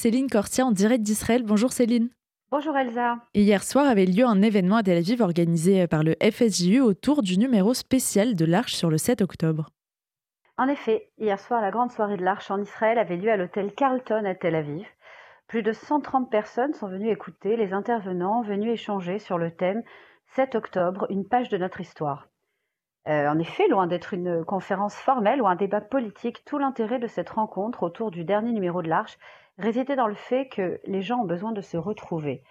Céline 0.00 0.30
Cortia 0.30 0.64
en 0.64 0.72
direct 0.72 1.02
d'Israël. 1.02 1.42
Bonjour 1.42 1.72
Céline. 1.72 2.08
Bonjour 2.50 2.74
Elsa. 2.74 3.18
hier 3.34 3.62
soir 3.62 3.86
avait 3.86 4.06
lieu 4.06 4.24
un 4.24 4.40
événement 4.40 4.76
à 4.76 4.82
Tel 4.82 4.96
Aviv 4.96 5.20
organisé 5.20 5.86
par 5.88 6.02
le 6.02 6.16
FSJU 6.22 6.80
autour 6.80 7.20
du 7.20 7.36
numéro 7.36 7.74
spécial 7.74 8.34
de 8.34 8.46
l'Arche 8.46 8.72
sur 8.72 8.88
le 8.88 8.96
7 8.96 9.20
octobre. 9.20 9.68
En 10.56 10.68
effet, 10.68 11.10
hier 11.18 11.38
soir, 11.38 11.60
la 11.60 11.70
grande 11.70 11.90
soirée 11.90 12.16
de 12.16 12.24
l'Arche 12.24 12.50
en 12.50 12.62
Israël 12.62 12.96
avait 12.98 13.18
lieu 13.18 13.30
à 13.30 13.36
l'hôtel 13.36 13.74
Carlton 13.74 14.24
à 14.24 14.34
Tel 14.34 14.54
Aviv. 14.54 14.86
Plus 15.48 15.62
de 15.62 15.72
130 15.72 16.30
personnes 16.30 16.72
sont 16.72 16.88
venues 16.88 17.10
écouter 17.10 17.58
les 17.58 17.74
intervenants 17.74 18.40
venus 18.40 18.72
échanger 18.72 19.18
sur 19.18 19.36
le 19.36 19.50
thème 19.50 19.82
7 20.34 20.54
octobre, 20.54 21.08
une 21.10 21.28
page 21.28 21.50
de 21.50 21.58
notre 21.58 21.82
histoire. 21.82 22.26
Euh, 23.06 23.28
en 23.28 23.38
effet, 23.38 23.68
loin 23.68 23.86
d'être 23.86 24.14
une 24.14 24.46
conférence 24.46 24.94
formelle 24.94 25.42
ou 25.42 25.46
un 25.46 25.56
débat 25.56 25.82
politique, 25.82 26.42
tout 26.46 26.56
l'intérêt 26.56 26.98
de 26.98 27.06
cette 27.06 27.28
rencontre 27.28 27.82
autour 27.82 28.10
du 28.10 28.24
dernier 28.24 28.52
numéro 28.52 28.80
de 28.80 28.88
l'Arche 28.88 29.18
résidait 29.60 29.96
dans 29.96 30.06
le 30.06 30.14
fait 30.14 30.48
que 30.48 30.80
les 30.84 31.02
gens 31.02 31.20
ont 31.20 31.26
besoin 31.26 31.52
de 31.52 31.60
se 31.60 31.76
retrouver, 31.76 32.42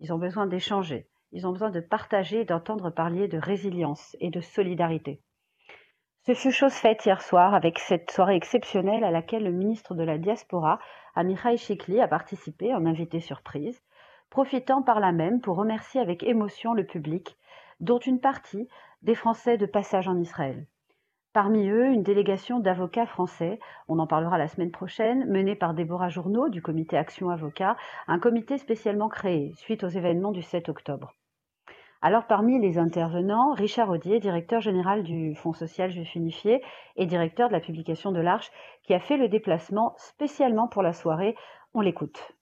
ils 0.00 0.12
ont 0.12 0.18
besoin 0.18 0.46
d'échanger, 0.46 1.08
ils 1.32 1.46
ont 1.46 1.52
besoin 1.52 1.70
de 1.70 1.80
partager 1.80 2.40
et 2.40 2.44
d'entendre 2.44 2.90
parler 2.90 3.26
de 3.26 3.38
résilience 3.38 4.16
et 4.20 4.30
de 4.30 4.40
solidarité. 4.40 5.22
Ce 6.26 6.34
fut 6.34 6.52
chose 6.52 6.74
faite 6.74 7.06
hier 7.06 7.22
soir 7.22 7.54
avec 7.54 7.78
cette 7.78 8.10
soirée 8.10 8.36
exceptionnelle 8.36 9.02
à 9.02 9.10
laquelle 9.10 9.44
le 9.44 9.50
ministre 9.50 9.94
de 9.94 10.02
la 10.04 10.18
Diaspora, 10.18 10.78
Amirai 11.14 11.56
Shikli, 11.56 12.00
a 12.00 12.08
participé 12.08 12.74
en 12.74 12.84
invité 12.84 13.18
surprise, 13.20 13.82
profitant 14.28 14.82
par 14.82 15.00
là 15.00 15.10
même 15.10 15.40
pour 15.40 15.56
remercier 15.56 16.00
avec 16.00 16.22
émotion 16.22 16.74
le 16.74 16.84
public, 16.84 17.38
dont 17.80 17.98
une 17.98 18.20
partie 18.20 18.68
des 19.00 19.14
Français 19.14 19.56
de 19.56 19.66
passage 19.66 20.06
en 20.06 20.18
Israël. 20.18 20.66
Parmi 21.34 21.68
eux, 21.68 21.86
une 21.86 22.02
délégation 22.02 22.58
d'avocats 22.58 23.06
français, 23.06 23.60
on 23.86 23.98
en 23.98 24.06
parlera 24.06 24.38
la 24.38 24.48
semaine 24.48 24.70
prochaine, 24.70 25.26
menée 25.30 25.54
par 25.54 25.74
Déborah 25.74 26.08
Journeau 26.08 26.48
du 26.48 26.62
comité 26.62 26.96
Action 26.96 27.28
Avocat, 27.28 27.76
un 28.06 28.18
comité 28.18 28.56
spécialement 28.56 29.08
créé 29.08 29.52
suite 29.56 29.84
aux 29.84 29.88
événements 29.88 30.32
du 30.32 30.42
7 30.42 30.70
octobre. 30.70 31.14
Alors 32.00 32.26
parmi 32.26 32.58
les 32.60 32.78
intervenants, 32.78 33.52
Richard 33.52 33.90
Audier, 33.90 34.20
directeur 34.20 34.60
général 34.60 35.02
du 35.02 35.34
Fonds 35.34 35.52
social 35.52 35.90
juif 35.90 36.14
unifié 36.14 36.62
et 36.96 37.06
directeur 37.06 37.48
de 37.48 37.52
la 37.52 37.60
publication 37.60 38.10
de 38.10 38.20
l'Arche, 38.20 38.50
qui 38.84 38.94
a 38.94 39.00
fait 39.00 39.16
le 39.16 39.28
déplacement 39.28 39.94
spécialement 39.98 40.66
pour 40.66 40.82
la 40.82 40.92
soirée. 40.92 41.36
On 41.74 41.82
l'écoute. 41.82 42.32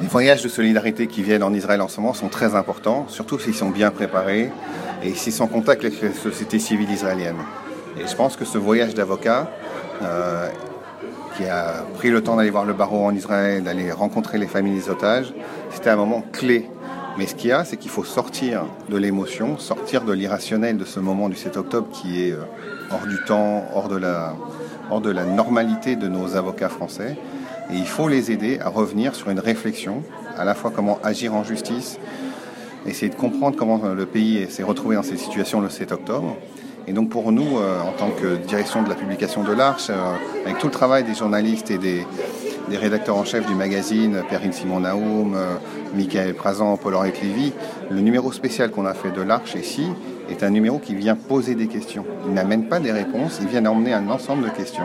Les 0.00 0.06
voyages 0.06 0.42
de 0.42 0.48
solidarité 0.48 1.06
qui 1.06 1.22
viennent 1.22 1.42
en 1.42 1.52
Israël 1.52 1.80
en 1.80 1.88
ce 1.88 2.00
moment 2.00 2.14
sont 2.14 2.28
très 2.28 2.56
importants, 2.56 3.06
surtout 3.08 3.38
s'ils 3.38 3.54
sont 3.54 3.70
bien 3.70 3.90
préparés 3.90 4.50
et 5.02 5.14
s'ils 5.14 5.32
sont 5.32 5.44
en 5.44 5.48
contact 5.48 5.84
avec 5.84 6.02
la 6.02 6.12
société 6.12 6.58
civile 6.58 6.90
israélienne. 6.90 7.38
Et 8.00 8.06
je 8.06 8.14
pense 8.14 8.36
que 8.36 8.44
ce 8.44 8.58
voyage 8.58 8.94
d'avocat, 8.94 9.50
euh, 10.02 10.48
qui 11.36 11.46
a 11.46 11.84
pris 11.94 12.10
le 12.10 12.22
temps 12.22 12.36
d'aller 12.36 12.50
voir 12.50 12.64
le 12.64 12.72
barreau 12.72 13.04
en 13.04 13.14
Israël, 13.14 13.62
d'aller 13.64 13.90
rencontrer 13.92 14.38
les 14.38 14.46
familles 14.46 14.74
des 14.74 14.90
otages, 14.90 15.32
c'était 15.70 15.90
un 15.90 15.96
moment 15.96 16.22
clé. 16.32 16.68
Mais 17.16 17.26
ce 17.26 17.34
qu'il 17.34 17.50
y 17.50 17.52
a, 17.52 17.64
c'est 17.64 17.76
qu'il 17.76 17.90
faut 17.90 18.04
sortir 18.04 18.64
de 18.88 18.96
l'émotion, 18.96 19.58
sortir 19.58 20.04
de 20.04 20.12
l'irrationnel 20.12 20.76
de 20.76 20.84
ce 20.84 21.00
moment 21.00 21.28
du 21.28 21.34
7 21.34 21.56
octobre 21.56 21.88
qui 21.90 22.22
est 22.22 22.32
euh, 22.32 22.42
hors 22.92 23.06
du 23.06 23.18
temps, 23.26 23.64
hors 23.74 23.88
de, 23.88 23.96
la, 23.96 24.36
hors 24.90 25.00
de 25.00 25.10
la 25.10 25.24
normalité 25.24 25.96
de 25.96 26.06
nos 26.06 26.36
avocats 26.36 26.68
français. 26.68 27.16
Et 27.70 27.74
il 27.74 27.86
faut 27.86 28.08
les 28.08 28.30
aider 28.30 28.60
à 28.60 28.68
revenir 28.68 29.14
sur 29.14 29.30
une 29.30 29.40
réflexion, 29.40 30.02
à 30.36 30.44
la 30.44 30.54
fois 30.54 30.70
comment 30.74 30.98
agir 31.02 31.34
en 31.34 31.42
justice, 31.42 31.98
essayer 32.86 33.10
de 33.10 33.16
comprendre 33.16 33.56
comment 33.56 33.78
le 33.78 34.06
pays 34.06 34.46
s'est 34.48 34.62
retrouvé 34.62 34.96
dans 34.96 35.02
cette 35.02 35.18
situation 35.18 35.60
le 35.60 35.68
7 35.68 35.92
octobre, 35.92 36.36
et 36.88 36.92
donc 36.92 37.10
pour 37.10 37.30
nous, 37.32 37.58
euh, 37.58 37.80
en 37.82 37.92
tant 37.92 38.08
que 38.10 38.36
direction 38.36 38.82
de 38.82 38.88
la 38.88 38.94
publication 38.94 39.44
de 39.44 39.52
l'Arche, 39.52 39.88
euh, 39.90 40.14
avec 40.46 40.58
tout 40.58 40.68
le 40.68 40.72
travail 40.72 41.04
des 41.04 41.14
journalistes 41.14 41.70
et 41.70 41.76
des, 41.76 42.06
rédacteurs 42.70 43.16
en 43.16 43.24
chef 43.24 43.46
du 43.46 43.54
magazine, 43.54 44.22
Perrine 44.28 44.52
Simon 44.52 44.80
Naoum, 44.80 45.34
euh, 45.34 45.56
Michael 45.94 46.34
Prazan, 46.34 46.76
Paul-Henri 46.76 47.12
Lévy, 47.22 47.52
le 47.90 48.00
numéro 48.00 48.30
spécial 48.30 48.70
qu'on 48.70 48.86
a 48.86 48.94
fait 48.94 49.10
de 49.10 49.22
l'Arche 49.22 49.54
ici 49.54 49.86
est 50.30 50.42
un 50.42 50.50
numéro 50.50 50.78
qui 50.78 50.94
vient 50.94 51.16
poser 51.16 51.54
des 51.54 51.66
questions. 51.66 52.04
Il 52.26 52.34
n'amène 52.34 52.68
pas 52.68 52.78
des 52.78 52.92
réponses, 52.92 53.38
il 53.40 53.48
vient 53.48 53.64
emmener 53.66 53.92
un 53.94 54.08
ensemble 54.08 54.44
de 54.44 54.50
questions. 54.50 54.84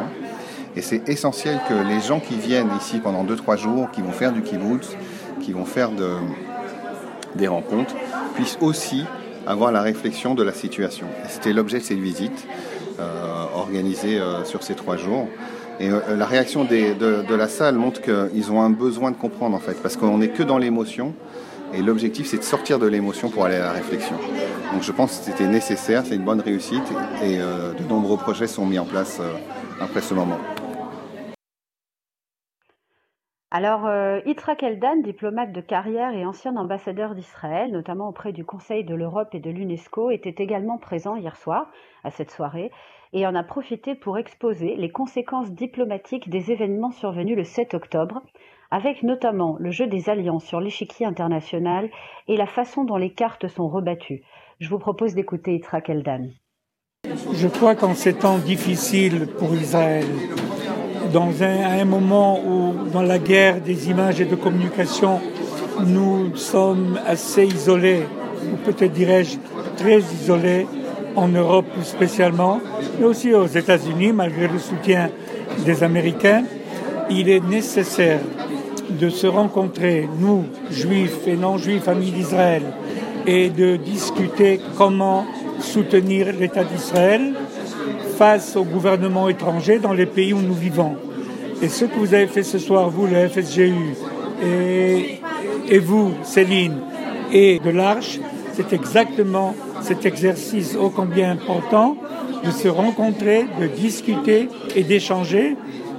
Et 0.75 0.81
c'est 0.81 1.07
essentiel 1.09 1.59
que 1.69 1.73
les 1.73 1.99
gens 1.99 2.19
qui 2.19 2.35
viennent 2.35 2.71
ici 2.79 2.99
pendant 2.99 3.23
2-3 3.25 3.57
jours, 3.57 3.91
qui 3.91 4.01
vont 4.01 4.11
faire 4.11 4.31
du 4.31 4.41
kibbutz, 4.41 4.95
qui 5.41 5.51
vont 5.51 5.65
faire 5.65 5.89
des 7.35 7.47
rencontres, 7.47 7.95
puissent 8.33 8.57
aussi 8.61 9.03
avoir 9.47 9.71
la 9.71 9.81
réflexion 9.81 10.35
de 10.35 10.43
la 10.43 10.53
situation. 10.53 11.07
C'était 11.27 11.53
l'objet 11.53 11.79
de 11.79 11.83
cette 11.83 11.99
visite 11.99 12.47
euh, 12.99 13.45
organisée 13.55 14.19
euh, 14.19 14.43
sur 14.43 14.63
ces 14.63 14.75
trois 14.75 14.97
jours. 14.97 15.27
Et 15.79 15.89
euh, 15.89 16.15
la 16.15 16.25
réaction 16.25 16.63
de, 16.63 17.35
la 17.35 17.47
salle 17.47 17.75
montre 17.75 18.01
qu'ils 18.01 18.51
ont 18.51 18.61
un 18.61 18.69
besoin 18.69 19.11
de 19.11 19.15
comprendre 19.15 19.55
en 19.55 19.59
fait, 19.59 19.81
parce 19.81 19.97
qu'on 19.97 20.19
n'est 20.19 20.29
que 20.29 20.43
dans 20.43 20.57
l'émotion. 20.57 21.13
Et 21.73 21.81
l'objectif, 21.81 22.27
c'est 22.27 22.37
de 22.37 22.43
sortir 22.43 22.77
de 22.77 22.85
l'émotion 22.85 23.29
pour 23.29 23.45
aller 23.45 23.55
à 23.55 23.65
la 23.65 23.71
réflexion. 23.71 24.15
Donc 24.71 24.83
je 24.83 24.91
pense 24.91 25.17
que 25.17 25.25
c'était 25.25 25.47
nécessaire, 25.47 26.03
c'est 26.05 26.15
une 26.15 26.23
bonne 26.23 26.41
réussite 26.41 26.83
et 27.23 27.37
de 27.37 27.89
nombreux 27.89 28.17
projets 28.17 28.45
sont 28.45 28.67
mis 28.67 28.77
en 28.77 28.85
place 28.85 29.19
après 29.81 30.01
ce 30.01 30.13
moment. 30.13 30.37
Alors, 33.55 33.85
euh, 33.85 34.19
Yitzhak 34.25 34.63
Eldan, 34.63 35.03
diplomate 35.03 35.51
de 35.51 35.61
carrière 35.61 36.11
et 36.15 36.25
ancien 36.25 36.55
ambassadeur 36.55 37.13
d'Israël, 37.13 37.71
notamment 37.71 38.09
auprès 38.09 38.31
du 38.31 38.43
Conseil 38.43 38.83
de 38.83 38.95
l'Europe 38.95 39.35
et 39.35 39.39
de 39.39 39.51
l'UNESCO, 39.51 40.09
était 40.09 40.43
également 40.43 40.79
présent 40.79 41.15
hier 41.15 41.37
soir 41.37 41.69
à 42.03 42.09
cette 42.09 42.31
soirée 42.31 42.71
et 43.13 43.27
en 43.27 43.35
a 43.35 43.43
profité 43.43 43.93
pour 43.93 44.17
exposer 44.17 44.75
les 44.75 44.89
conséquences 44.89 45.51
diplomatiques 45.51 46.31
des 46.31 46.51
événements 46.51 46.89
survenus 46.89 47.37
le 47.37 47.43
7 47.43 47.75
octobre, 47.75 48.23
avec 48.71 49.03
notamment 49.03 49.55
le 49.59 49.69
jeu 49.69 49.85
des 49.85 50.09
alliances 50.09 50.45
sur 50.45 50.59
l'échiquier 50.59 51.05
international 51.05 51.91
et 52.27 52.37
la 52.37 52.47
façon 52.47 52.85
dont 52.85 52.97
les 52.97 53.13
cartes 53.13 53.47
sont 53.47 53.69
rebattues. 53.69 54.23
Je 54.61 54.69
vous 54.69 54.79
propose 54.79 55.13
d'écouter 55.13 55.53
Yitzhak 55.53 55.91
Eldan. 55.91 56.31
Je 57.05 57.47
crois 57.47 57.75
qu'en 57.75 57.93
ces 57.93 58.17
temps 58.17 58.39
difficiles 58.39 59.27
pour 59.37 59.53
Israël, 59.53 60.07
dans 61.13 61.31
un, 61.43 61.85
moment 61.85 62.39
où, 62.43 62.89
dans 62.91 63.03
la 63.03 63.19
guerre 63.19 63.61
des 63.61 63.87
images 63.89 64.19
et 64.19 64.25
de 64.25 64.35
communication, 64.35 65.21
nous 65.85 66.35
sommes 66.35 66.99
assez 67.05 67.45
isolés, 67.45 68.03
ou 68.51 68.55
peut-être 68.65 68.93
dirais-je 68.93 69.37
très 69.77 69.99
isolés, 69.99 70.65
en 71.15 71.27
Europe 71.27 71.67
spécialement, 71.83 72.59
mais 72.99 73.05
aussi 73.05 73.31
aux 73.31 73.45
États-Unis, 73.45 74.11
malgré 74.11 74.47
le 74.47 74.57
soutien 74.57 75.11
des 75.63 75.83
Américains, 75.83 76.45
il 77.11 77.29
est 77.29 77.47
nécessaire 77.47 78.19
de 78.89 79.09
se 79.09 79.27
rencontrer, 79.27 80.09
nous, 80.19 80.45
juifs 80.71 81.27
et 81.27 81.35
non-juifs, 81.35 81.87
amis 81.87 82.09
d'Israël, 82.09 82.63
et 83.27 83.49
de 83.49 83.75
discuter 83.75 84.59
comment 84.75 85.25
soutenir 85.59 86.33
l'État 86.39 86.63
d'Israël 86.63 87.33
face 88.13 88.55
au 88.55 88.63
gouvernement 88.63 89.27
étranger 89.27 89.79
dans 89.79 89.93
les 89.93 90.05
pays 90.05 90.33
où 90.33 90.41
nous 90.41 90.53
vivons. 90.53 90.95
Et 91.61 91.67
ce 91.67 91.85
que 91.85 91.95
vous 91.97 92.13
avez 92.13 92.27
fait 92.27 92.43
ce 92.43 92.59
soir, 92.59 92.89
vous, 92.89 93.07
le 93.07 93.27
FSGU, 93.27 93.95
et, 95.69 95.79
vous, 95.79 96.11
Céline, 96.23 96.77
et 97.31 97.59
de 97.59 97.69
l'Arche, 97.69 98.19
c'est 98.53 98.73
exactement 98.73 99.55
cet 99.81 100.05
exercice 100.05 100.75
ô 100.75 100.89
combien 100.89 101.31
important 101.31 101.97
de 102.43 102.51
se 102.51 102.67
rencontrer, 102.67 103.45
de 103.59 103.67
discuter 103.67 104.49
et 104.75 104.83
d'échanger 104.83 105.55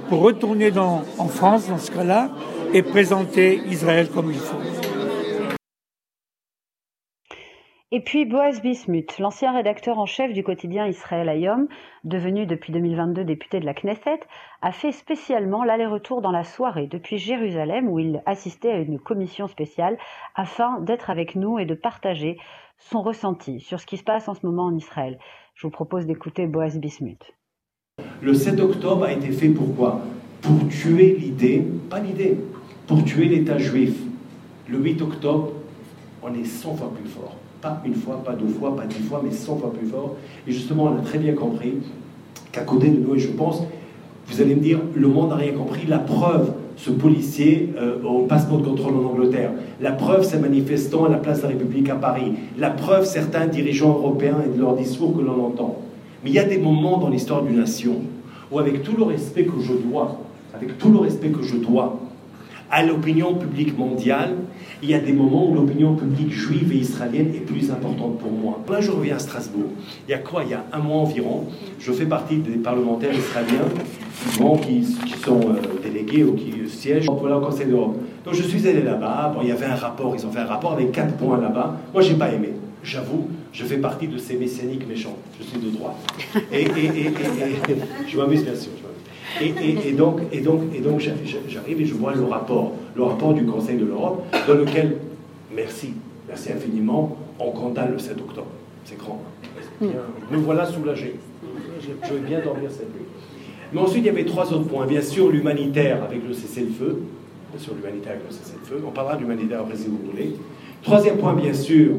pour 0.09 0.21
retourner 0.21 0.71
en 0.77 1.27
France, 1.27 1.67
dans 1.67 1.79
ce 1.79 1.91
cas-là, 1.91 2.29
et 2.73 2.81
présenter 2.81 3.61
Israël 3.69 4.09
comme 4.13 4.31
il 4.31 4.37
faut. 4.37 4.94
Et 7.95 8.01
puis 8.01 8.25
Boaz 8.25 8.61
Bismuth, 8.61 9.19
l'ancien 9.19 9.53
rédacteur 9.53 9.99
en 9.99 10.05
chef 10.05 10.33
du 10.33 10.43
quotidien 10.43 10.85
Israël 10.85 11.29
Ayom, 11.29 11.69
devenu 12.03 12.45
depuis 12.45 12.73
2022 12.73 13.23
député 13.23 13.61
de 13.61 13.65
la 13.65 13.73
Knesset, 13.73 14.19
a 14.61 14.73
fait 14.73 14.91
spécialement 14.91 15.63
l'aller-retour 15.63 16.21
dans 16.21 16.33
la 16.33 16.43
soirée 16.43 16.87
depuis 16.87 17.17
Jérusalem 17.17 17.87
où 17.87 17.97
il 17.99 18.21
assistait 18.25 18.71
à 18.71 18.79
une 18.79 18.99
commission 18.99 19.47
spéciale 19.47 19.97
afin 20.35 20.81
d'être 20.81 21.09
avec 21.09 21.35
nous 21.35 21.57
et 21.57 21.63
de 21.63 21.73
partager 21.73 22.37
son 22.79 23.01
ressenti 23.01 23.61
sur 23.61 23.79
ce 23.79 23.85
qui 23.85 23.95
se 23.95 24.03
passe 24.03 24.27
en 24.27 24.33
ce 24.33 24.45
moment 24.45 24.65
en 24.65 24.75
Israël. 24.75 25.17
Je 25.53 25.65
vous 25.65 25.71
propose 25.71 26.05
d'écouter 26.05 26.47
Boaz 26.47 26.77
Bismuth. 26.77 27.33
Le 28.21 28.33
7 28.33 28.59
octobre 28.59 29.05
a 29.05 29.13
été 29.13 29.31
fait 29.31 29.47
pourquoi 29.47 30.01
Pour 30.41 30.67
tuer 30.67 31.15
l'idée, 31.17 31.65
pas 31.89 32.01
l'idée, 32.01 32.37
pour 32.87 33.05
tuer 33.05 33.29
l'État 33.29 33.57
juif. 33.57 33.97
Le 34.67 34.79
8 34.79 35.01
octobre, 35.01 35.53
on 36.21 36.33
est 36.33 36.43
100 36.43 36.75
fois 36.75 36.93
plus 36.93 37.07
fort 37.07 37.37
pas 37.65 37.81
une 37.83 37.95
fois, 37.95 38.21
pas 38.23 38.33
deux 38.33 38.47
fois, 38.47 38.75
pas 38.75 38.85
dix 38.85 39.01
fois, 39.01 39.21
mais 39.23 39.31
100 39.31 39.57
fois 39.57 39.73
plus 39.73 39.87
fort. 39.87 40.15
Et 40.47 40.51
justement, 40.51 40.83
on 40.83 40.99
a 40.99 41.01
très 41.01 41.17
bien 41.17 41.33
compris 41.33 41.73
qu'à 42.51 42.61
côté 42.61 42.89
de 42.89 42.99
nous, 42.99 43.15
et 43.15 43.19
je 43.19 43.29
pense, 43.29 43.63
vous 44.27 44.41
allez 44.41 44.55
me 44.55 44.61
dire, 44.61 44.79
le 44.93 45.07
monde 45.07 45.29
n'a 45.29 45.35
rien 45.35 45.53
compris. 45.53 45.87
La 45.87 45.97
preuve, 45.97 46.53
ce 46.77 46.91
policier 46.91 47.73
euh, 47.77 48.03
au 48.03 48.25
passeport 48.25 48.59
de 48.59 48.65
contrôle 48.67 48.93
en 48.93 49.09
Angleterre. 49.09 49.51
La 49.81 49.93
preuve, 49.93 50.23
ces 50.23 50.37
manifestants 50.37 51.05
à 51.05 51.09
la 51.09 51.17
place 51.17 51.39
de 51.39 51.43
la 51.43 51.49
République 51.49 51.89
à 51.89 51.95
Paris. 51.95 52.33
La 52.59 52.69
preuve, 52.69 53.05
certains 53.05 53.47
dirigeants 53.47 53.89
européens 53.89 54.37
et 54.45 54.55
de 54.55 54.61
leurs 54.61 54.75
discours 54.75 55.17
que 55.17 55.21
l'on 55.21 55.45
entend. 55.45 55.79
Mais 56.23 56.29
il 56.29 56.35
y 56.35 56.39
a 56.39 56.43
des 56.43 56.59
moments 56.59 56.97
dans 56.99 57.09
l'histoire 57.09 57.41
d'une 57.41 57.57
nation 57.57 57.95
où, 58.51 58.59
avec 58.59 58.83
tout 58.83 58.95
le 58.95 59.03
respect 59.03 59.45
que 59.45 59.59
je 59.59 59.73
dois, 59.73 60.19
avec 60.53 60.77
tout 60.77 60.91
le 60.91 60.99
respect 60.99 61.29
que 61.29 61.41
je 61.41 61.55
dois 61.57 61.99
à 62.71 62.83
l'opinion 62.83 63.35
publique 63.35 63.77
mondiale, 63.77 64.35
il 64.81 64.89
y 64.89 64.93
a 64.93 64.99
des 64.99 65.13
moments 65.13 65.49
où 65.49 65.55
l'opinion 65.55 65.95
publique 65.95 66.31
juive 66.31 66.71
et 66.73 66.77
israélienne 66.77 67.33
est 67.35 67.45
plus 67.45 67.71
importante 67.71 68.19
pour 68.19 68.31
moi. 68.31 68.59
Là, 68.69 68.81
je 68.81 68.91
reviens 68.91 69.15
à 69.15 69.19
Strasbourg. 69.19 69.69
Il 70.07 70.11
y 70.11 70.13
a 70.13 70.19
quoi? 70.19 70.43
Il 70.43 70.51
y 70.51 70.53
a 70.53 70.63
un 70.73 70.79
mois 70.79 70.97
environ, 70.97 71.45
je 71.79 71.91
fais 71.91 72.05
partie 72.05 72.37
des 72.37 72.57
parlementaires 72.57 73.13
israéliens 73.13 73.65
qui, 74.61 74.83
sont 75.23 75.39
euh, 75.41 75.81
délégués 75.81 76.23
ou 76.23 76.33
qui 76.33 76.53
siègent 76.69 77.09
au 77.09 77.15
Conseil 77.15 77.67
d'Europe. 77.67 77.97
Donc 78.23 78.33
je 78.33 78.43
suis 78.43 78.67
allé 78.67 78.81
là-bas, 78.81 79.35
il 79.41 79.49
y 79.49 79.51
avait 79.51 79.65
un 79.65 79.75
rapport, 79.75 80.15
ils 80.15 80.25
ont 80.25 80.31
fait 80.31 80.39
un 80.39 80.45
rapport 80.45 80.73
avec 80.73 80.91
quatre 80.91 81.15
points 81.15 81.39
là-bas. 81.39 81.77
Moi, 81.93 82.01
j'ai 82.01 82.15
pas 82.15 82.31
aimé. 82.31 82.49
J'avoue, 82.83 83.27
je 83.51 83.65
fais 83.65 83.77
partie 83.77 84.07
de 84.07 84.17
ces 84.17 84.35
messianiques 84.35 84.87
méchants. 84.87 85.17
Je 85.39 85.45
suis 85.45 85.59
de 85.59 85.69
droite. 85.69 85.95
Et, 86.51 86.67
je 88.07 88.17
m'amuse 88.17 88.43
bien 88.43 88.55
sûr. 88.55 88.71
Et, 89.41 89.91
donc, 89.91 90.21
et 90.31 90.39
donc, 90.41 90.61
et 90.73 90.79
donc 90.79 90.99
j'arrive 90.99 91.81
et 91.81 91.85
je 91.85 91.93
vois 91.93 92.13
le 92.13 92.23
rapport, 92.23 92.71
le 92.95 93.03
rapport 93.03 93.33
du 93.33 93.45
Conseil 93.45 93.77
de 93.77 93.85
l'Europe, 93.85 94.23
dans 94.47 94.53
lequel, 94.53 94.97
merci, 95.53 95.93
merci 96.27 96.51
infiniment, 96.51 97.17
on 97.39 97.51
condamne 97.51 97.91
le 97.91 97.99
7 97.99 98.17
octobre. 98.19 98.47
C'est 98.85 98.97
grand. 98.97 99.21
Me 99.81 100.37
voilà 100.37 100.65
soulagé. 100.65 101.15
Je 101.81 102.13
vais 102.13 102.19
bien 102.19 102.39
dormir 102.39 102.69
cette 102.71 102.93
nuit. 102.95 103.05
Mais 103.73 103.81
ensuite, 103.81 104.03
il 104.03 104.05
y 104.05 104.09
avait 104.09 104.25
trois 104.25 104.51
autres 104.53 104.67
points. 104.67 104.85
Bien 104.85 105.01
sûr, 105.01 105.29
l'humanitaire 105.29 106.03
avec 106.03 106.25
le 106.25 106.33
cessez-le-feu. 106.33 107.01
Bien 107.51 107.59
sûr, 107.59 107.73
l'humanitaire 107.75 108.13
avec 108.13 108.25
le 108.27 108.31
cessez-le-feu. 108.31 108.81
On 108.87 108.91
parlera 108.91 109.15
de 109.15 109.21
l'humanitaire 109.21 109.61
après 109.61 109.75
si 109.75 109.87
vous 109.87 109.99
voulez. 110.09 110.35
Troisième 110.83 111.17
point, 111.17 111.33
bien 111.33 111.53
sûr, 111.53 111.95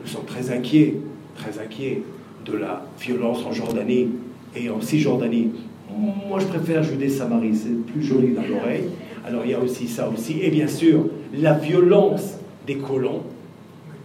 nous 0.00 0.06
sommes 0.06 0.26
très 0.26 0.50
inquiets, 0.50 0.96
très 1.34 1.58
inquiets 1.58 2.02
de 2.44 2.52
la 2.52 2.84
violence 3.00 3.44
en 3.44 3.52
Jordanie 3.52 4.08
et 4.54 4.70
en 4.70 4.80
Cisjordanie. 4.80 5.52
Moi, 5.98 6.38
je 6.38 6.46
préfère 6.46 6.82
Judée-Samarie, 6.82 7.54
c'est 7.54 7.86
plus 7.92 8.02
joli 8.02 8.34
dans 8.34 8.42
l'oreille. 8.42 8.84
Alors, 9.26 9.42
il 9.44 9.50
y 9.50 9.54
a 9.54 9.60
aussi 9.60 9.88
ça 9.88 10.08
aussi. 10.08 10.40
Et 10.40 10.50
bien 10.50 10.68
sûr, 10.68 11.06
la 11.34 11.54
violence 11.54 12.38
des 12.66 12.76
colons, 12.76 13.22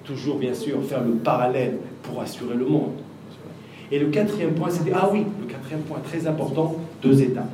toujours 0.04 0.38
bien 0.38 0.54
sûr 0.54 0.84
faire 0.84 1.04
le 1.04 1.14
parallèle 1.14 1.78
pour 2.04 2.22
assurer 2.22 2.56
le 2.56 2.66
monde. 2.66 2.92
Et 3.92 4.00
le 4.00 4.08
quatrième 4.08 4.54
point, 4.54 4.70
c'était, 4.70 4.92
ah 4.94 5.10
oui, 5.12 5.24
le 5.40 5.48
quatrième 5.52 5.82
point 5.82 6.00
très 6.04 6.28
important, 6.28 6.76
deux 7.02 7.22
États. 7.22 7.48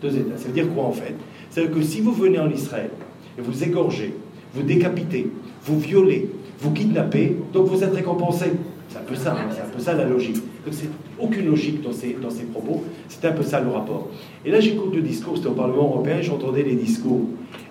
Deux 0.00 0.16
États. 0.16 0.36
Ça 0.36 0.48
veut 0.48 0.54
dire 0.54 0.72
quoi 0.74 0.84
en 0.84 0.92
fait? 0.92 1.14
C'est-à-dire 1.50 1.74
que 1.74 1.82
si 1.82 2.00
vous 2.00 2.12
venez 2.12 2.38
en 2.38 2.50
Israël 2.50 2.90
et 3.38 3.42
vous 3.42 3.62
égorgez, 3.62 4.14
vous 4.54 4.62
décapitez, 4.62 5.30
vous 5.64 5.78
violez, 5.78 6.30
vous 6.60 6.72
kidnappez, 6.72 7.36
donc 7.52 7.66
vous 7.66 7.82
êtes 7.82 7.94
récompensé. 7.94 8.46
C'est 8.92 8.98
un 8.98 9.02
peu 9.02 9.14
ça, 9.14 9.32
hein, 9.32 9.48
c'est 9.50 9.62
un 9.62 9.74
peu 9.74 9.80
ça 9.80 9.94
la 9.94 10.04
logique. 10.04 10.36
Donc 10.36 10.72
c'est 10.72 10.90
aucune 11.18 11.46
logique 11.46 11.80
dans 11.80 11.92
ces, 11.92 12.16
dans 12.20 12.28
ces 12.28 12.44
propos, 12.44 12.84
c'est 13.08 13.26
un 13.26 13.32
peu 13.32 13.42
ça 13.42 13.60
le 13.60 13.70
rapport. 13.70 14.08
Et 14.44 14.50
là 14.50 14.60
j'écoute 14.60 14.94
le 14.94 15.00
discours, 15.00 15.36
c'était 15.36 15.48
au 15.48 15.52
Parlement 15.52 15.84
européen, 15.84 16.20
j'entendais 16.20 16.62
les 16.62 16.74
discours. 16.74 17.22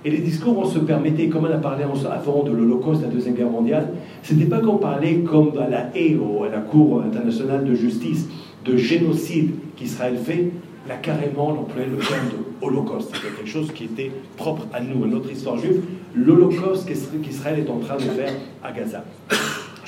Et 0.04 0.10
les 0.10 0.18
discours, 0.18 0.58
on 0.58 0.66
se 0.66 0.80
permettait, 0.80 1.28
comme 1.28 1.46
on 1.46 1.52
a 1.52 1.58
parlé 1.58 1.84
avant 1.84 2.44
de 2.44 2.52
l'Holocauste, 2.52 3.04
la 3.04 3.08
Deuxième 3.08 3.36
Guerre 3.36 3.52
mondiale, 3.52 3.90
c'était 4.24 4.46
pas 4.46 4.60
qu'on 4.60 4.78
parlait 4.78 5.20
comme 5.20 5.52
à 5.60 5.70
la 5.70 5.96
haie, 5.96 6.18
à 6.44 6.50
la 6.50 6.62
Cour 6.62 7.04
internationale 7.04 7.66
de 7.66 7.76
justice, 7.76 8.28
de 8.66 8.76
génocide 8.76 9.52
qu'Israël 9.76 10.18
fait, 10.18 10.50
là 10.88 10.96
carrément 10.96 11.50
on 11.50 11.62
employait 11.62 11.88
le 11.88 11.98
terme 11.98 12.30
de 12.30 12.66
Holocauste. 12.66 13.12
C'était 13.14 13.36
quelque 13.36 13.50
chose 13.50 13.72
qui 13.74 13.84
était 13.84 14.12
propre 14.38 14.66
à 14.74 14.82
nous, 14.82 15.04
à 15.04 15.08
notre 15.08 15.32
histoire 15.32 15.60
juive, 15.60 15.82
l'Holocauste 16.16 16.90
qu'Israël 17.22 17.60
est 17.60 17.70
en 17.70 17.78
train 17.78 17.98
de 17.98 18.02
faire 18.02 18.34
à 18.64 18.72
Gaza. 18.72 19.04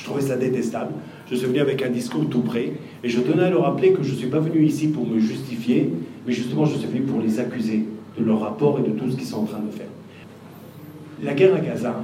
Je 0.03 0.09
trouvais 0.09 0.21
ça 0.21 0.35
détestable. 0.35 0.91
Je 1.33 1.39
suis 1.39 1.47
venu 1.47 1.61
avec 1.61 1.81
un 1.81 1.89
discours 1.89 2.29
tout 2.29 2.41
prêt. 2.41 2.73
Et 3.03 3.09
je 3.09 3.19
tenais 3.19 3.45
à 3.45 3.49
leur 3.49 3.63
rappeler 3.63 3.91
que 3.91 4.03
je 4.03 4.11
ne 4.11 4.17
suis 4.17 4.27
pas 4.27 4.39
venu 4.39 4.63
ici 4.63 4.89
pour 4.89 5.03
me 5.03 5.17
justifier, 5.17 5.91
mais 6.27 6.31
justement 6.31 6.63
je 6.63 6.77
suis 6.77 6.87
venu 6.87 7.01
pour 7.01 7.21
les 7.21 7.39
accuser 7.39 7.85
de 8.19 8.23
leur 8.23 8.41
rapport 8.41 8.77
et 8.77 8.87
de 8.87 8.93
tout 8.95 9.09
ce 9.09 9.15
qu'ils 9.15 9.25
sont 9.25 9.39
en 9.39 9.45
train 9.45 9.59
de 9.59 9.71
faire. 9.71 9.87
La 11.23 11.33
guerre 11.33 11.55
à 11.55 11.59
Gaza, 11.59 12.03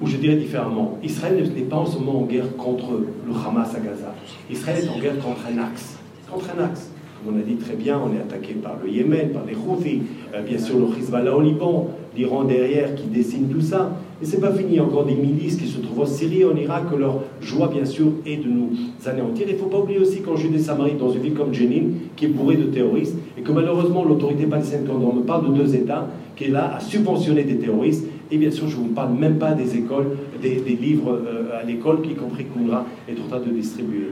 ou 0.00 0.08
je 0.08 0.16
dirais 0.16 0.34
différemment, 0.34 0.98
Israël 1.04 1.48
n'est 1.54 1.62
pas 1.62 1.76
en 1.76 1.86
ce 1.86 1.98
moment 1.98 2.22
en 2.22 2.24
guerre 2.24 2.56
contre 2.56 3.00
le 3.28 3.32
Hamas 3.32 3.72
à 3.76 3.78
Gaza. 3.78 4.12
Israël 4.50 4.84
est 4.84 4.88
en 4.88 4.98
guerre 4.98 5.20
contre 5.20 5.42
un 5.48 5.58
axe. 5.62 5.96
Contre 6.28 6.46
un 6.58 6.64
axe. 6.64 6.90
Comme 7.24 7.36
on 7.36 7.38
a 7.38 7.42
dit 7.42 7.54
très 7.54 7.76
bien, 7.76 8.00
on 8.04 8.12
est 8.12 8.18
attaqué 8.18 8.54
par 8.54 8.76
le 8.82 8.90
Yémen, 8.90 9.30
par 9.30 9.44
les 9.44 9.54
Houthis, 9.54 10.02
euh, 10.34 10.42
bien 10.42 10.58
sûr 10.58 10.80
le 10.80 10.86
Hezbollah 10.98 11.36
au 11.36 11.42
Liban, 11.42 11.90
l'Iran 12.16 12.42
derrière 12.42 12.96
qui 12.96 13.04
dessine 13.04 13.48
tout 13.48 13.60
ça. 13.60 13.92
Et 14.22 14.24
c'est 14.24 14.40
pas 14.40 14.52
fini, 14.52 14.80
encore 14.80 15.04
des 15.04 15.14
milices 15.14 15.56
qui 15.56 15.66
se 15.66 15.78
trouvent 15.78 16.00
en 16.00 16.06
Syrie, 16.06 16.42
en 16.44 16.56
Irak, 16.56 16.84
que 16.90 16.96
leur 16.96 17.20
joie, 17.42 17.68
bien 17.68 17.84
sûr, 17.84 18.06
est 18.24 18.38
de 18.38 18.48
nous 18.48 18.70
anéantir. 19.04 19.46
Il 19.46 19.54
ne 19.54 19.58
faut 19.58 19.66
pas 19.66 19.78
oublier 19.78 19.98
aussi 19.98 20.22
qu'en 20.22 20.36
Judée-Samarie, 20.36 20.94
dans 20.94 21.10
une 21.10 21.20
ville 21.20 21.34
comme 21.34 21.52
Jenin, 21.52 21.88
qui 22.16 22.24
est 22.24 22.28
bourrée 22.28 22.56
de 22.56 22.64
terroristes, 22.64 23.14
et 23.36 23.42
que 23.42 23.52
malheureusement 23.52 24.04
l'autorité 24.04 24.46
palestinienne, 24.46 24.86
quand 24.86 24.94
on 24.94 25.12
me 25.12 25.22
parle 25.22 25.52
de 25.52 25.58
deux 25.58 25.74
États, 25.74 26.08
qui 26.34 26.44
est 26.44 26.48
là 26.48 26.76
à 26.76 26.80
subventionner 26.80 27.44
des 27.44 27.58
terroristes, 27.58 28.06
et 28.30 28.38
bien 28.38 28.50
sûr, 28.50 28.68
je 28.68 28.76
ne 28.78 28.84
vous 28.84 28.94
parle 28.94 29.12
même 29.12 29.36
pas 29.36 29.52
des 29.52 29.76
écoles, 29.76 30.16
des, 30.40 30.56
livres 30.80 31.12
euh, 31.12 31.60
à 31.60 31.62
l'école, 31.64 31.98
y 32.10 32.14
compris 32.14 32.46
Kounra 32.46 32.86
est 33.06 33.20
en 33.20 33.28
train 33.28 33.40
de 33.40 33.50
distribuer. 33.50 34.08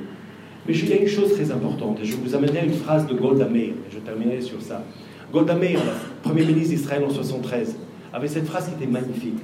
Mais 0.69 0.75
il 0.75 0.89
y 0.89 0.93
a 0.93 1.01
une 1.01 1.09
chose 1.09 1.33
très 1.33 1.51
importante, 1.51 1.99
et 2.03 2.05
je 2.05 2.17
vous 2.17 2.35
amènerai 2.35 2.59
à 2.59 2.65
une 2.65 2.73
phrase 2.73 3.07
de 3.07 3.15
Golda 3.15 3.49
Meir, 3.49 3.71
et 3.71 3.91
je 3.91 3.99
terminerai 4.01 4.43
sur 4.43 4.61
ça. 4.61 4.85
Golda 5.33 5.55
Meir, 5.55 5.81
premier 6.23 6.45
ministre 6.45 6.75
d'Israël 6.75 7.03
en 7.05 7.09
1973, 7.09 7.77
avait 8.13 8.29
cette 8.29 8.47
phrase 8.47 8.69
qui 8.69 8.83
était 8.83 8.91
magnifique. 8.91 9.39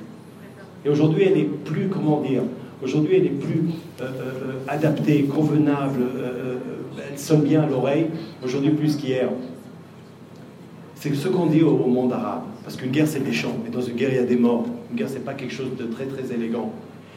Et 0.85 0.89
aujourd'hui, 0.89 1.25
elle 1.25 1.35
n'est 1.35 1.45
plus, 1.45 1.89
comment 1.89 2.21
dire, 2.21 2.43
aujourd'hui, 2.83 3.17
elle 3.17 3.27
est 3.27 3.41
plus 3.41 3.63
euh, 4.01 4.05
euh, 4.05 4.53
adaptée, 4.69 5.25
convenable, 5.25 6.01
euh, 6.17 6.57
elle 7.11 7.19
sonne 7.19 7.43
bien 7.43 7.63
à 7.63 7.67
l'oreille, 7.67 8.07
aujourd'hui 8.43 8.71
plus 8.71 8.97
qu'hier. 8.97 9.29
C'est 10.95 11.15
ce 11.15 11.29
qu'on 11.29 11.47
dit 11.47 11.63
au, 11.63 11.77
monde 11.87 12.13
arabe. 12.13 12.43
Parce 12.63 12.77
qu'une 12.77 12.91
guerre, 12.91 13.09
c'est 13.09 13.21
méchant, 13.21 13.57
mais 13.65 13.71
dans 13.71 13.81
une 13.81 13.97
guerre, 13.97 14.11
il 14.11 14.17
y 14.17 14.19
a 14.19 14.25
des 14.25 14.37
morts. 14.37 14.67
Une 14.91 14.99
guerre, 14.99 15.09
c'est 15.09 15.25
pas 15.25 15.35
quelque 15.35 15.55
chose 15.55 15.71
de 15.79 15.85
très, 15.85 16.05
très 16.05 16.33
élégant. 16.35 16.73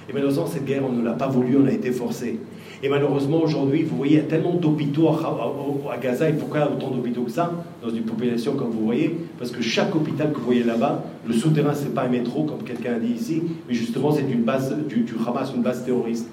Et 0.09 0.13
malheureusement, 0.13 0.45
cette 0.45 0.65
guerre, 0.65 0.83
on 0.87 0.91
ne 0.91 1.03
l'a 1.03 1.13
pas 1.13 1.27
voulu, 1.27 1.57
on 1.57 1.65
a 1.65 1.71
été 1.71 1.91
forcé. 1.91 2.39
Et 2.83 2.89
malheureusement, 2.89 3.41
aujourd'hui, 3.41 3.83
vous 3.83 3.95
voyez, 3.95 4.15
il 4.15 4.17
y 4.17 4.21
a 4.21 4.25
tellement 4.25 4.55
d'hôpitaux 4.55 5.07
à, 5.07 5.97
Gaza. 5.97 6.29
Et 6.29 6.33
pourquoi 6.33 6.69
autant 6.69 6.91
d'hôpitaux 6.91 7.23
que 7.23 7.31
ça? 7.31 7.49
Dans 7.81 7.89
une 7.89 8.03
population 8.03 8.55
comme 8.55 8.71
vous 8.71 8.83
voyez 8.83 9.15
Parce 9.39 9.51
que 9.51 9.61
chaque 9.61 9.95
hôpital 9.95 10.33
que 10.33 10.39
vous 10.39 10.45
voyez 10.45 10.63
là-bas, 10.63 11.01
le 11.25 11.33
souterrain, 11.33 11.73
ce 11.73 11.85
n'est 11.85 11.91
pas 11.91 12.03
un 12.03 12.09
métro, 12.09 12.43
comme 12.43 12.63
quelqu'un 12.63 12.95
a 12.95 12.99
dit 12.99 13.13
ici, 13.13 13.41
mais 13.69 13.73
justement, 13.73 14.11
c'est 14.11 14.29
une 14.29 14.43
base 14.43 14.75
du, 14.89 15.05
Hamas, 15.25 15.53
une 15.55 15.61
base 15.61 15.85
terroriste. 15.85 16.27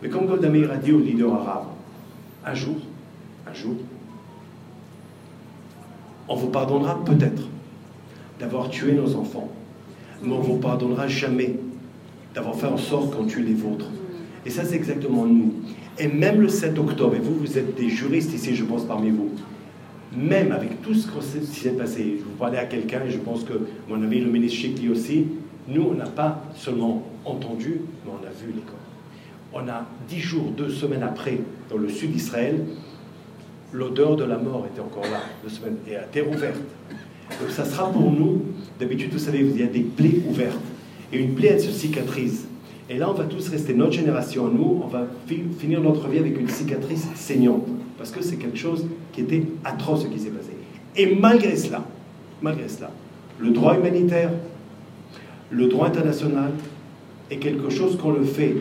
Mais 0.00 0.08
comme 0.08 0.26
Golda 0.26 0.48
Meir 0.48 0.70
a 0.70 0.76
dit 0.76 0.92
aux 0.92 1.00
leaders 1.00 1.34
arabes, 1.34 1.66
un 2.46 2.54
jour, 2.54 2.76
un 3.50 3.54
jour, 3.54 3.74
on 6.28 6.36
vous 6.36 6.50
pardonnera 6.50 7.02
peut-être 7.04 7.42
d'avoir 8.38 8.68
tué 8.68 8.92
nos 8.92 9.16
enfants, 9.16 9.48
mais 10.22 10.32
on 10.32 10.38
ne 10.38 10.44
vous 10.44 10.58
pardonnera 10.58 11.08
jamais 11.08 11.56
d'avoir 12.34 12.54
fait 12.56 12.66
en 12.66 12.76
sorte 12.76 13.14
qu'on 13.16 13.24
tue 13.24 13.42
les 13.42 13.54
vôtres. 13.54 13.90
Et 14.46 14.50
ça, 14.50 14.64
c'est 14.64 14.76
exactement 14.76 15.26
nous. 15.26 15.52
Et 15.98 16.08
même 16.08 16.40
le 16.40 16.48
7 16.48 16.78
octobre, 16.78 17.16
et 17.16 17.18
vous, 17.18 17.34
vous 17.34 17.58
êtes 17.58 17.74
des 17.74 17.88
juristes 17.88 18.32
ici, 18.32 18.54
je 18.54 18.64
pense, 18.64 18.84
parmi 18.84 19.10
vous, 19.10 19.30
même 20.16 20.52
avec 20.52 20.80
tout 20.82 20.94
ce 20.94 21.08
qui 21.08 21.60
s'est 21.60 21.70
passé, 21.70 22.16
je 22.18 22.24
vous 22.24 22.36
parlais 22.38 22.58
à 22.58 22.64
quelqu'un, 22.64 23.02
et 23.06 23.10
je 23.10 23.18
pense 23.18 23.44
que 23.44 23.54
mon 23.88 24.02
ami 24.02 24.20
le 24.20 24.30
ministre 24.30 24.58
Chikli 24.58 24.88
aussi, 24.88 25.26
nous, 25.68 25.82
on 25.90 25.94
n'a 25.94 26.06
pas 26.06 26.44
seulement 26.56 27.02
entendu, 27.24 27.80
mais 28.04 28.12
on 28.12 28.26
a 28.26 28.30
vu 28.30 28.52
les 28.54 28.62
corps. 28.62 28.74
On 29.52 29.68
a 29.68 29.86
dix 30.08 30.20
jours, 30.20 30.50
deux 30.56 30.70
semaines 30.70 31.02
après, 31.02 31.40
dans 31.68 31.76
le 31.76 31.88
sud 31.88 32.12
d'Israël, 32.12 32.64
l'odeur 33.72 34.16
de 34.16 34.24
la 34.24 34.38
mort 34.38 34.66
était 34.70 34.80
encore 34.80 35.04
là, 35.04 35.20
deux 35.42 35.50
semaines, 35.50 35.76
et 35.86 35.96
à 35.96 36.02
terre 36.02 36.28
ouverte. 36.30 36.60
Donc 37.40 37.50
ça 37.50 37.64
sera 37.64 37.90
pour 37.90 38.10
nous, 38.10 38.42
d'habitude, 38.78 39.12
vous 39.12 39.18
savez, 39.18 39.40
il 39.40 39.58
y 39.58 39.62
a 39.62 39.66
des 39.66 39.80
plaies 39.80 40.22
ouvertes. 40.28 40.56
Et 41.12 41.18
une 41.18 41.34
plaie, 41.34 41.48
elle 41.48 41.60
se 41.60 41.70
cicatrise. 41.70 42.46
Et 42.90 42.96
là, 42.96 43.10
on 43.10 43.14
va 43.14 43.24
tous 43.24 43.48
rester, 43.48 43.74
notre 43.74 43.92
génération, 43.92 44.48
nous, 44.48 44.80
on 44.82 44.86
va 44.86 45.06
finir 45.58 45.80
notre 45.80 46.08
vie 46.08 46.18
avec 46.18 46.38
une 46.40 46.48
cicatrice 46.48 47.06
saignante. 47.14 47.66
Parce 47.98 48.10
que 48.10 48.22
c'est 48.22 48.36
quelque 48.36 48.56
chose 48.56 48.86
qui 49.12 49.22
était 49.22 49.42
atroce 49.64 50.04
ce 50.04 50.06
qui 50.08 50.18
s'est 50.18 50.30
passé. 50.30 50.52
Et 50.96 51.14
malgré 51.14 51.56
cela, 51.56 51.84
malgré 52.40 52.68
cela, 52.68 52.90
le 53.38 53.50
droit 53.50 53.76
humanitaire, 53.76 54.30
le 55.50 55.66
droit 55.66 55.86
international 55.86 56.52
est 57.30 57.36
quelque 57.36 57.70
chose 57.70 57.96
qu'on 57.96 58.12
le 58.12 58.24
fait, 58.24 58.56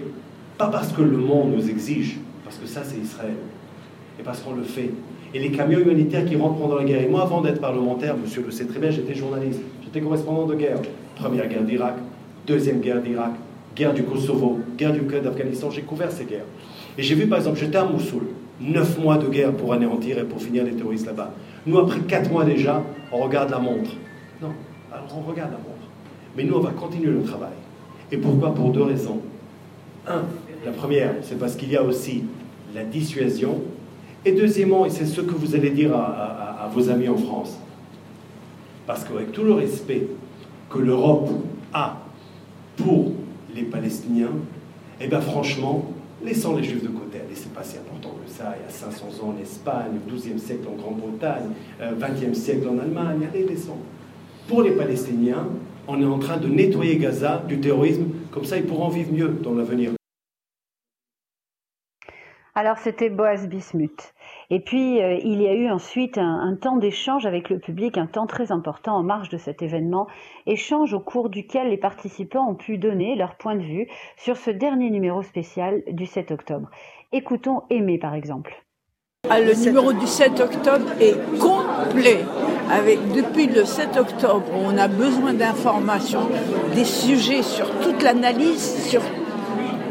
pas 0.57 0.67
parce 0.67 0.91
que 0.91 1.01
le 1.01 1.17
monde 1.17 1.53
nous 1.55 1.69
exige, 1.69 2.17
parce 2.43 2.57
que 2.57 2.67
ça 2.67 2.81
c'est 2.83 2.97
Israël, 2.97 3.35
et 4.19 4.23
parce 4.23 4.39
qu'on 4.41 4.53
le 4.53 4.63
fait. 4.63 4.91
Et 5.33 5.39
les 5.39 5.51
camions 5.51 5.79
humanitaires 5.79 6.25
qui 6.25 6.35
rentrent 6.35 6.59
pendant 6.59 6.75
la 6.75 6.83
guerre, 6.83 7.01
et 7.01 7.07
moi 7.07 7.21
avant 7.21 7.41
d'être 7.41 7.61
parlementaire, 7.61 8.15
monsieur 8.17 8.43
le 8.43 8.51
sait 8.51 8.65
très 8.65 8.79
bien, 8.79 8.89
j'étais 8.89 9.15
journaliste, 9.15 9.61
j'étais 9.83 10.01
correspondant 10.01 10.45
de 10.45 10.55
guerre, 10.55 10.79
première 11.15 11.47
guerre 11.47 11.63
d'Irak, 11.63 11.95
deuxième 12.47 12.79
guerre 12.79 13.01
d'Irak, 13.01 13.33
guerre 13.75 13.93
du 13.93 14.03
Kosovo, 14.03 14.59
guerre 14.77 14.93
du 14.93 15.01
d'Afghanistan, 15.01 15.69
j'ai 15.69 15.81
couvert 15.83 16.11
ces 16.11 16.25
guerres. 16.25 16.45
Et 16.97 17.03
j'ai 17.03 17.13
vu 17.13 17.27
par 17.27 17.37
exemple, 17.37 17.59
j'étais 17.59 17.77
à 17.77 17.85
Mossoul, 17.85 18.23
neuf 18.59 18.97
mois 18.97 19.17
de 19.17 19.27
guerre 19.27 19.51
pour 19.51 19.73
anéantir 19.73 20.17
et 20.17 20.23
pour 20.23 20.41
finir 20.41 20.63
les 20.63 20.71
terroristes 20.71 21.05
là-bas. 21.05 21.33
Nous, 21.65 21.77
après 21.77 21.99
quatre 21.99 22.31
mois 22.31 22.45
déjà, 22.45 22.81
on 23.11 23.17
regarde 23.17 23.51
la 23.51 23.59
montre. 23.59 23.91
Non, 24.41 24.53
alors 24.91 25.15
on 25.17 25.29
regarde 25.29 25.51
la 25.51 25.57
montre. 25.57 25.87
Mais 26.35 26.43
nous, 26.43 26.55
on 26.55 26.61
va 26.61 26.71
continuer 26.71 27.11
le 27.11 27.23
travail. 27.23 27.53
Et 28.11 28.17
pourquoi? 28.17 28.53
Pour 28.55 28.71
deux 28.71 28.83
raisons. 28.83 29.19
Un, 30.07 30.21
la 30.65 30.71
première, 30.71 31.15
c'est 31.21 31.37
parce 31.37 31.55
qu'il 31.55 31.69
y 31.69 31.75
a 31.75 31.83
aussi 31.83 32.23
la 32.73 32.83
dissuasion. 32.83 33.61
Et 34.23 34.31
deuxièmement, 34.31 34.85
et 34.85 34.89
c'est 34.89 35.05
ce 35.05 35.21
que 35.21 35.35
vous 35.35 35.55
allez 35.55 35.71
dire 35.71 35.95
à, 35.95 36.63
à 36.63 36.67
vos 36.67 36.89
amis 36.89 37.09
en 37.09 37.17
France, 37.17 37.59
parce 38.85 39.03
qu'avec 39.03 39.31
tout 39.31 39.43
le 39.43 39.53
respect 39.53 40.07
que 40.69 40.79
l'Europe 40.79 41.29
a 41.73 41.97
pour 42.77 43.11
les 43.53 43.63
Palestiniens, 43.63 44.31
eh 45.01 45.07
bien 45.07 45.19
franchement, 45.19 45.91
laissons 46.23 46.55
les 46.55 46.63
Juifs 46.63 46.83
de 46.83 46.87
côté. 46.89 47.19
Allez, 47.19 47.35
c'est 47.35 47.53
pas 47.53 47.63
si 47.63 47.77
important 47.77 48.15
que 48.23 48.31
ça. 48.31 48.55
Il 48.57 48.63
y 48.63 48.67
a 48.67 48.71
500 48.71 49.05
ans 49.23 49.33
en 49.37 49.41
Espagne, 49.41 49.99
au 50.07 50.15
XIIe 50.15 50.39
siècle 50.39 50.67
en 50.67 50.81
Grande-Bretagne, 50.81 51.49
euh, 51.81 51.91
20e 51.93 52.33
siècle 52.33 52.67
en 52.69 52.79
Allemagne. 52.79 53.27
Allez, 53.31 53.45
laissons. 53.45 53.77
Pour 54.47 54.61
les 54.61 54.71
Palestiniens, 54.71 55.47
on 55.87 56.01
est 56.01 56.05
en 56.05 56.19
train 56.19 56.37
de 56.37 56.47
nettoyer 56.47 56.97
Gaza 56.97 57.43
du 57.47 57.59
terrorisme. 57.59 58.05
Comme 58.31 58.45
ça, 58.45 58.57
ils 58.57 58.63
pourront 58.63 58.89
vivre 58.89 59.11
mieux 59.11 59.35
dans 59.43 59.53
l'avenir. 59.53 59.96
Alors 62.57 62.79
c'était 62.79 63.11
Boaz 63.11 63.47
Bismuth. 63.47 64.15
Et 64.49 64.59
puis 64.59 64.99
euh, 64.99 65.19
il 65.23 65.39
y 65.43 65.47
a 65.47 65.53
eu 65.53 65.69
ensuite 65.69 66.17
un, 66.17 66.57
temps 66.59 66.77
d'échange 66.77 67.27
avec 67.27 67.51
le 67.51 67.59
public, 67.59 67.99
un 67.99 68.07
temps 68.07 68.25
très 68.25 68.51
important 68.51 68.95
en 68.95 69.03
marge 69.03 69.29
de 69.29 69.37
cet 69.37 69.61
événement, 69.61 70.07
échange 70.47 70.91
au 70.91 70.99
cours 70.99 71.29
duquel 71.29 71.69
les 71.69 71.77
participants 71.77 72.49
ont 72.49 72.55
pu 72.55 72.79
donner 72.79 73.15
leur 73.15 73.35
point 73.35 73.53
de 73.53 73.61
vue 73.61 73.87
sur 74.15 74.37
ce 74.37 74.49
dernier 74.49 74.89
numéro 74.89 75.21
spécial 75.21 75.83
du 75.91 76.07
7 76.07 76.31
octobre. 76.31 76.67
Écoutons 77.11 77.61
Aimé 77.69 77.99
par 77.99 78.15
exemple. 78.15 78.55
Ah, 79.29 79.39
le 79.39 79.53
numéro 79.53 79.93
du 79.93 80.07
7 80.07 80.39
octobre 80.39 80.87
est 80.99 81.13
complet. 81.39 82.25
Depuis 83.15 83.45
le 83.45 83.65
7 83.65 83.97
octobre, 83.97 84.45
on 84.55 84.75
a 84.79 84.87
besoin 84.87 85.35
d'informations, 85.35 86.27
des 86.73 86.85
sujets 86.85 87.43
sur 87.43 87.69
toute 87.81 88.01
l'analyse, 88.01 88.89
sur 88.89 89.03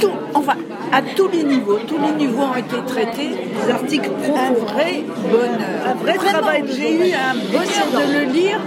tout, 0.00 0.10
enfin, 0.34 0.56
à 0.92 1.02
tous 1.02 1.28
les 1.28 1.44
niveaux. 1.44 1.78
Tous 1.86 1.98
les 1.98 2.12
niveaux 2.12 2.42
ont 2.42 2.54
été 2.56 2.76
traités. 2.86 3.28
Des 3.30 3.70
articles 3.70 4.10
un 4.10 4.52
vrai 4.52 5.02
bonheur. 5.30 5.86
Un 5.86 5.94
vrai 5.94 6.12
Vraiment, 6.14 6.38
travail 6.38 6.64
J'ai 6.68 7.10
eu 7.10 7.14
un 7.14 7.34
bonheur 7.34 7.62
Excellent. 7.62 8.00
de 8.00 8.26
le 8.26 8.32
lire 8.32 8.60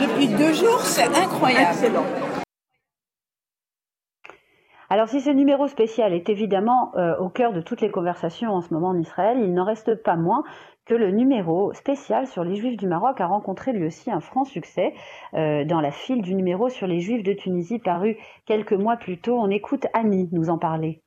depuis 0.00 0.28
deux 0.28 0.52
jours. 0.52 0.80
C'est 0.80 1.06
incroyable. 1.06 1.70
Excellent. 1.72 2.04
Alors 4.88 5.08
si 5.08 5.20
ce 5.20 5.30
numéro 5.30 5.66
spécial 5.66 6.12
est 6.12 6.28
évidemment 6.28 6.92
euh, 6.94 7.16
au 7.18 7.28
cœur 7.28 7.52
de 7.52 7.60
toutes 7.60 7.80
les 7.80 7.90
conversations 7.90 8.52
en 8.52 8.60
ce 8.60 8.72
moment 8.72 8.88
en 8.88 8.98
Israël, 8.98 9.38
il 9.40 9.52
n'en 9.52 9.64
reste 9.64 10.00
pas 10.00 10.14
moins 10.14 10.44
que 10.84 10.94
le 10.94 11.10
numéro 11.10 11.72
spécial 11.72 12.28
sur 12.28 12.44
les 12.44 12.54
Juifs 12.54 12.76
du 12.76 12.86
Maroc 12.86 13.20
a 13.20 13.26
rencontré 13.26 13.72
lui 13.72 13.84
aussi 13.84 14.12
un 14.12 14.20
franc 14.20 14.44
succès 14.44 14.94
euh, 15.34 15.64
dans 15.64 15.80
la 15.80 15.90
file 15.90 16.22
du 16.22 16.36
numéro 16.36 16.68
sur 16.68 16.86
les 16.86 17.00
Juifs 17.00 17.24
de 17.24 17.32
Tunisie 17.32 17.80
paru 17.80 18.16
quelques 18.46 18.74
mois 18.74 18.96
plus 18.96 19.18
tôt. 19.18 19.36
On 19.36 19.50
écoute 19.50 19.86
Annie 19.92 20.28
nous 20.30 20.50
en 20.50 20.58
parler. 20.58 21.02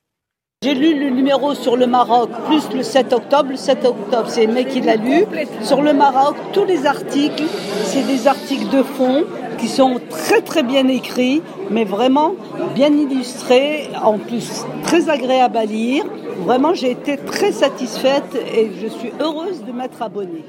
J'ai 0.62 0.76
lu 0.76 1.00
le 1.00 1.10
numéro 1.10 1.54
sur 1.54 1.78
le 1.78 1.88
Maroc, 1.88 2.32
plus 2.48 2.70
le 2.76 2.84
7 2.84 3.14
octobre. 3.14 3.52
Le 3.52 3.56
7 3.56 3.86
octobre, 3.86 4.28
c'est 4.28 4.44
Aimé 4.44 4.66
qui 4.66 4.82
l'a 4.82 4.98
lu. 4.98 5.24
Sur 5.62 5.82
le 5.82 5.94
Maroc, 5.94 6.36
tous 6.52 6.66
les 6.66 6.86
articles, 6.86 7.46
c'est 7.86 8.06
des 8.06 8.28
articles 8.28 8.68
de 8.70 8.84
fond 8.84 9.24
qui 9.58 9.70
sont 9.70 10.02
très 10.10 10.42
très 10.42 10.64
bien 10.64 10.90
écrits, 10.90 11.42
mais 11.72 11.86
vraiment 11.86 12.34
bien 12.76 12.92
illustrés, 12.92 13.88
en 14.04 14.18
plus 14.18 14.66
très 14.84 15.10
agréables 15.10 15.56
à 15.56 15.64
lire. 15.64 16.04
Vraiment, 16.40 16.74
j'ai 16.74 16.92
été 16.92 17.16
très 17.16 17.54
satisfaite 17.54 18.36
et 18.54 18.70
je 18.74 18.88
suis 18.88 19.14
heureuse 19.22 19.64
de 19.64 19.72
m'être 19.72 20.02
abonnée. 20.02 20.44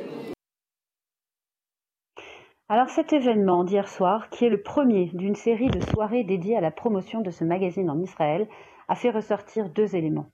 Alors 2.69 2.89
cet 2.89 3.13
événement 3.13 3.63
d'hier 3.63 3.87
soir, 3.87 4.29
qui 4.31 4.45
est 4.45 4.49
le 4.49 4.61
premier 4.61 5.11
d'une 5.15 5.37
série 5.37 5.71
de 5.71 5.81
soirées 5.81 6.25
dédiées 6.25 6.57
à 6.57 6.61
la 6.61 6.73
promotion 6.73 7.21
de 7.21 7.31
ce 7.31 7.45
magazine 7.45 7.91
en 7.91 8.01
Israël, 8.01 8.49
a 8.91 8.97
fait 8.97 9.11
ressortir 9.11 9.71
deux 9.71 9.95
éléments. 9.95 10.27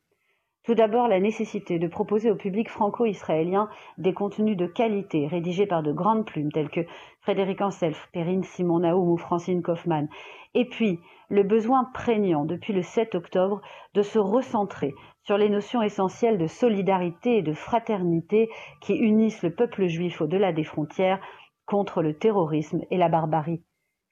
Tout 0.64 0.74
d'abord, 0.74 1.08
la 1.08 1.20
nécessité 1.20 1.78
de 1.78 1.86
proposer 1.86 2.30
au 2.30 2.36
public 2.36 2.70
franco-israélien 2.70 3.68
des 3.98 4.14
contenus 4.14 4.56
de 4.56 4.66
qualité 4.66 5.26
rédigés 5.26 5.66
par 5.66 5.82
de 5.82 5.92
grandes 5.92 6.24
plumes 6.24 6.50
telles 6.50 6.70
que 6.70 6.80
Frédéric 7.20 7.60
Anself, 7.60 8.08
Perrine 8.12 8.42
Simon 8.42 8.80
Naoum 8.80 9.10
ou 9.10 9.18
Francine 9.18 9.62
Kaufmann. 9.62 10.08
Et 10.54 10.64
puis, 10.64 10.98
le 11.28 11.42
besoin 11.42 11.84
prégnant 11.92 12.46
depuis 12.46 12.72
le 12.72 12.82
7 12.82 13.14
octobre 13.14 13.60
de 13.94 14.00
se 14.00 14.18
recentrer 14.18 14.94
sur 15.22 15.36
les 15.36 15.50
notions 15.50 15.82
essentielles 15.82 16.38
de 16.38 16.46
solidarité 16.46 17.36
et 17.36 17.42
de 17.42 17.52
fraternité 17.52 18.48
qui 18.80 18.94
unissent 18.94 19.42
le 19.42 19.54
peuple 19.54 19.86
juif 19.86 20.22
au-delà 20.22 20.52
des 20.52 20.64
frontières 20.64 21.20
contre 21.66 22.02
le 22.02 22.16
terrorisme 22.16 22.80
et 22.90 22.96
la 22.96 23.10
barbarie. 23.10 23.62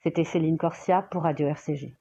C'était 0.02 0.24
Céline 0.24 0.58
Corsia 0.58 1.00
pour 1.00 1.22
Radio 1.22 1.48
RCG. 1.48 1.94